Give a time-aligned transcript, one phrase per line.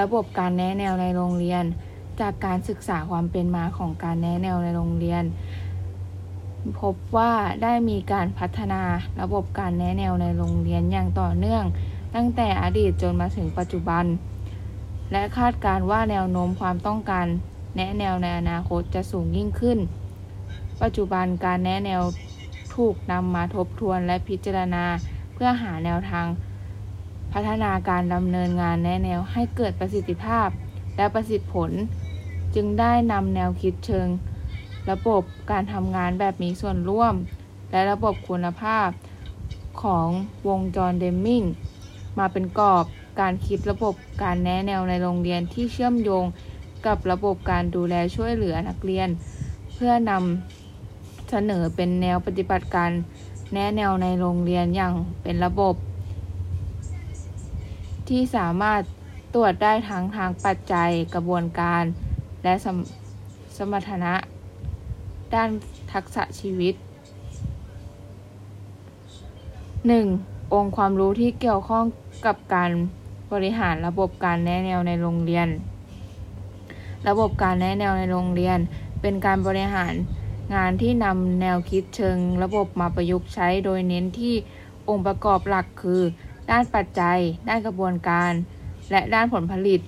[0.00, 1.64] ระบบการแนะแนวในโรงเรียน
[2.20, 5.24] จากการศึกษาความเป็นมาของการแนะแนวในโรงเรียน
[6.80, 7.32] พบว่า
[7.62, 8.82] ได้มีการพัฒนา
[9.20, 11.64] ระบบการแนะแนวในโรงเรียนอย่างต่อเนื่อง
[12.14, 14.04] ตั้งแต่อดีตจนมาถึงปัจจุบัน
[15.12, 17.26] และคาดการว่าแนวโน้มความต้องการ
[17.76, 19.78] แนะแนวในอนาคตจะสูงยิ่งขึ้น
[20.82, 22.02] ปัจจุบันการแนะแนว
[22.74, 24.84] ถูกนำมาทบทวนและพิจารณา
[25.34, 26.26] เพื่อหาแนวทาง
[27.32, 30.48] พัฒนาการดำเนินงานแนแนวให้เกิดประสิทธิภาพ
[30.96, 31.70] และประสิทธิผล
[32.54, 34.08] จึงได้นำแนวคิดเชิง
[34.90, 37.14] ระบบการทำงานแบบมีส่วนร่วม
[37.70, 38.88] และระบบคุณภาพ
[39.82, 40.08] ของ
[40.48, 41.42] วงจรเดมมิง
[42.18, 42.84] มาเป็นกรอบ
[43.20, 46.24] การคิดระบบการแนะแนวในโรงเรียนที่เชื่อมโยง
[46.86, 49.08] กับระบบการดูแลช่วยเหลือนักเรียน
[49.74, 52.90] เพื่อนำเสนอเป็นแนวปฏิบัติการ
[53.52, 55.74] แนะแนวในโรงเรียนอย่างเป็นระบบ
[58.12, 58.80] ที่สามารถ
[59.34, 61.82] ตรวจได้ทั้งทางปัจจัยกระบวนการ
[62.44, 62.78] และสม
[63.56, 64.14] สมรรถนะ
[65.34, 65.48] ด้าน
[65.92, 66.74] ทักษะชีวิต
[69.84, 70.54] 1.
[70.54, 71.84] องค์ความรู้ที่เกี่ยวข้อง
[72.26, 72.70] กับการ
[73.32, 75.48] บริหารระบบการแนะแนวในโรงเรียน
[77.08, 78.58] ระบบการแนะแนวในโรงเรียน
[79.00, 79.94] เป็นการบริหาร
[80.54, 84.34] งานที่นำแนวคิดเชิง ระบบมาประยุกต์ใช้โดยเน้นที่
[84.88, 86.02] องค์ประกอบหลักคือ
[86.50, 88.32] ด้านปัจจัย ด้านกระบวนการ
[88.90, 89.80] และด้านผลผลิต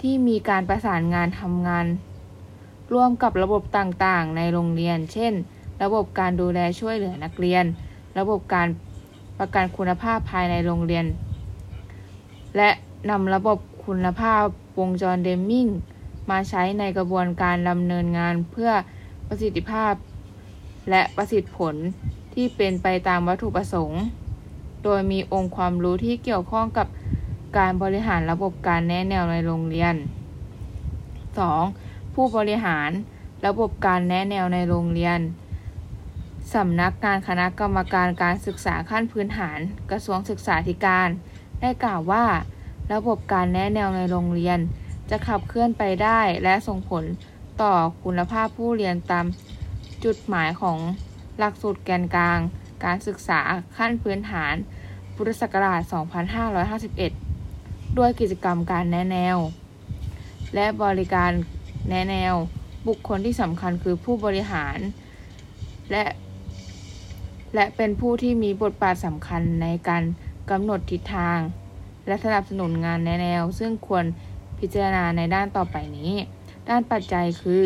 [0.00, 1.86] ที่มีการประสานงานทำงาน
[2.92, 5.32] ร่วมกับระบบต่างๆ ในโรงเรียน เช่น
[5.82, 7.64] ระบบการดูแลช่วยเหลือนักเรียน
[8.18, 8.68] ระบบการ
[9.38, 11.06] ประกันคุณภาพภายในโรงเรียน
[12.56, 12.70] และ
[13.10, 14.42] นำระบบคุณภาพ
[14.78, 15.68] วงจรเดมมิง
[16.30, 18.70] มาใช้ในกระบวนการดำเนินงานเพื่อ
[19.28, 19.92] ประสิทธิภาพ
[20.90, 21.74] และประสิทธิผล
[22.34, 24.02] ที่เป็นไปตามวัตถุประสงค์
[24.84, 26.86] โดยมีองค์ความรู้ที่เกี่ยวข้องกับ
[27.58, 29.94] การบริหารระบบการแนะแนวในโรงเรียน
[31.44, 32.14] 2.
[32.14, 32.90] ผู้บริหาร
[33.46, 35.18] ระบบการแนะแนวในโรงเรียน
[36.54, 39.58] สำนักงานคณะกรรมการการศึกษาขั้นพื้นฐาน
[39.90, 41.08] กระทรวงศึกษาธิการ
[41.60, 42.24] ได้กล่าวว่า
[42.92, 44.58] ระบบการแนะแนวในโรงเรียน
[45.10, 47.04] จะขับเคลื่อนไปได้และส่งผล
[47.62, 47.72] ต่อ
[48.04, 49.26] คุณภาพผู้เรียนตาม
[50.04, 50.78] จุดหมายของ
[51.38, 52.38] หลักสูตรแกนกลาง
[52.84, 53.40] การศึกษา
[53.76, 54.54] ขั้นพื้นฐาน
[55.16, 55.80] พุทธศักราช
[57.10, 59.36] 2551 ด้วยกิจกรรมการแนะแนว
[60.54, 61.30] และบริการ
[61.88, 62.34] แนะแนว
[62.88, 64.78] บุคคลที่สำคัญคือผู้บริหาร
[65.90, 66.04] และ
[67.54, 70.02] และเป็นผู้ที่มีบทบาทสำคัญในการ
[70.50, 71.38] กำหนดทิศทาง
[72.06, 74.04] และสนับสนุนงานแนแนว ซึ่งควร
[74.58, 76.12] พิจารณาในด้านต่อไปนี้
[76.68, 77.64] ด้านปัจจัยคือ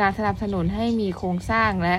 [0.00, 1.96] การสนับสนุนให้มีโครงสร้างและ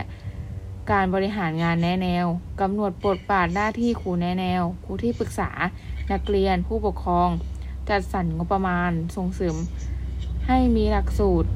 [0.91, 2.25] การบริหารงานแนะแนว
[2.62, 5.50] กำหนดบทบาทหน้าที่ครูแนะแนวครูที่ปรึกษา
[6.12, 7.29] นักเรียนผู้ปกครอง
[7.90, 9.56] จัดสรรงบประมาณส่งเสริม
[10.47, 11.50] ให้มีหลักสูตร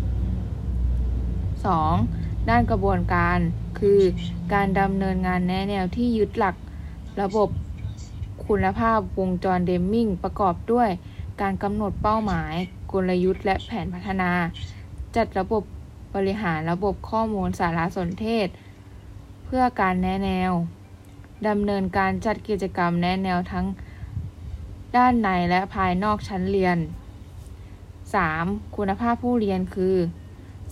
[1.80, 2.50] 2.
[2.50, 3.38] ด้านกระบวนการ
[3.80, 4.00] คือ
[4.54, 6.56] การดำเนินงานแนะแนวที่ยึดหลัก
[7.22, 7.50] ระบบ
[8.48, 10.90] คุณภาพวงจรเดมมิงประกอบด้วย
[11.42, 12.54] การกำหนดเป้าหมาย
[12.92, 14.32] กลยุทธ์และแผนพัฒนา
[15.16, 15.64] จัดระบบ
[16.16, 18.48] บริหารระบบข้อมูลสารสนเทศ
[19.54, 20.52] พื่อการแนะแนว
[21.48, 23.66] ดำเนินการจัดกิจกรรมแนะแนวทั้ง
[24.98, 26.78] ด้านในและภายนอกชั้นเรียน
[27.98, 28.76] 3.
[28.76, 29.96] คุณภาพผู้เรียนคือ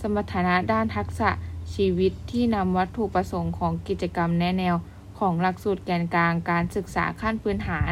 [0.00, 1.30] สมรรถนะด้านทักษะ
[1.74, 4.74] ชีวิตที่นำวัตถุประสงค์ของกิจกรรมแนะแนว
[5.18, 7.90] ของหลักสูตรแกนกลางการศึกษาขั้นพื้นฐาน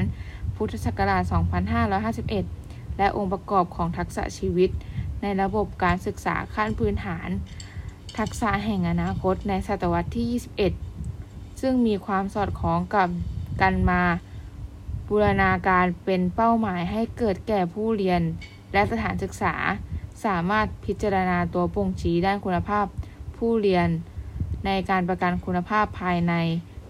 [0.56, 1.22] พุทธศักราช
[2.30, 4.70] 2551 และองค์ประกอบของทักษะชีวิต
[5.22, 7.28] ในระบบการศึกษาขั้นพื้นฐาน
[8.18, 10.26] ทักษะแห่งอนาคตในศตวรรษที่
[11.00, 13.08] 21 ซึ่งมีความสอดคล้องกับ
[13.60, 14.02] กันมา
[15.08, 18.20] บูรณาการเป็นเป้าหมายให้เกิดแก่ผู้เรียน
[18.72, 19.54] และสถานศึกษา
[20.24, 22.86] สามารถพิจารณาตัวบ่งชี้ด้านคุณภาพ
[23.36, 23.88] ผู้เรียน
[24.66, 26.34] ในการประกันคุณภาพภายใน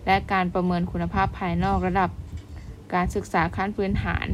[0.07, 2.11] และการประเมินคุณภาพภายนอกระดับ
[2.95, 4.27] การศึกษาขั้นพื้นฐาน